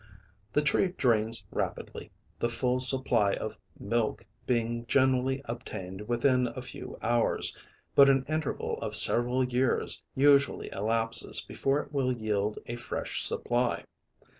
The 0.51 0.63
tree 0.63 0.87
drains 0.97 1.43
rapidly, 1.51 2.09
the 2.39 2.49
full 2.49 2.79
supply 2.79 3.33
of 3.33 3.55
"milk" 3.79 4.25
being 4.47 4.83
generally 4.87 5.43
obtained 5.45 6.07
within 6.07 6.47
a 6.55 6.63
few 6.63 6.97
hours, 7.03 7.55
but 7.93 8.09
an 8.09 8.25
interval 8.27 8.79
of 8.79 8.95
several 8.95 9.43
years 9.43 10.01
usually 10.15 10.71
elapses 10.73 11.41
before 11.41 11.81
it 11.83 11.93
will 11.93 12.13
yield 12.13 12.57
a 12.65 12.77
fresh 12.77 13.21
supply. 13.21 13.85